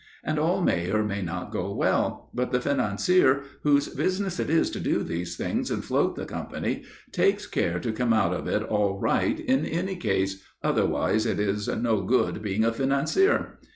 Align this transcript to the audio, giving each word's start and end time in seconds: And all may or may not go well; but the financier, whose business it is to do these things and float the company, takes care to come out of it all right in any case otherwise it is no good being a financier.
And 0.23 0.39
all 0.39 0.61
may 0.63 0.89
or 0.89 1.03
may 1.03 1.21
not 1.21 1.51
go 1.51 1.71
well; 1.75 2.31
but 2.33 2.51
the 2.51 2.59
financier, 2.59 3.43
whose 3.61 3.87
business 3.87 4.39
it 4.39 4.49
is 4.49 4.71
to 4.71 4.79
do 4.79 5.03
these 5.03 5.37
things 5.37 5.69
and 5.69 5.85
float 5.85 6.15
the 6.15 6.25
company, 6.25 6.85
takes 7.11 7.45
care 7.45 7.79
to 7.79 7.91
come 7.91 8.11
out 8.11 8.33
of 8.33 8.47
it 8.47 8.63
all 8.63 8.99
right 8.99 9.39
in 9.39 9.63
any 9.63 9.95
case 9.95 10.41
otherwise 10.63 11.27
it 11.27 11.39
is 11.39 11.67
no 11.67 12.01
good 12.01 12.41
being 12.41 12.63
a 12.65 12.73
financier. 12.73 13.59